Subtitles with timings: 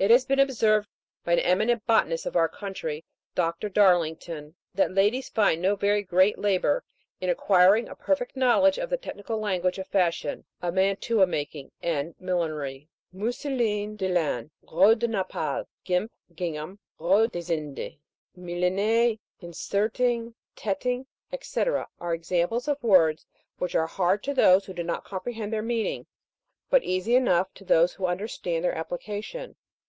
[0.00, 0.88] It has been observed
[1.24, 3.68] by an eminent botanist of our country, Dr.
[3.68, 6.84] Darlington, that ladies find no very great labour
[7.20, 12.14] in acquiring a perfect knowledge of the technical language of fashion, of mantua making and
[12.20, 12.88] millinery.
[13.12, 17.98] Mousseline de laine, gros de Naples, gimp, gingham, gros des Indes,
[18.36, 20.32] millenet, inserting,
[20.64, 21.06] letting,
[21.40, 21.64] &c.
[21.98, 23.26] are examples of words
[23.58, 26.06] which are hard to those who do not comprehend their meaning,
[26.70, 29.56] but easy enough to those who understand their applica tion.